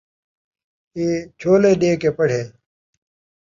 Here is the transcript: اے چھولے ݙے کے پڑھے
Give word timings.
اے 0.97 1.05
چھولے 1.39 1.71
ݙے 1.79 1.91
کے 2.01 2.09
پڑھے 2.17 2.41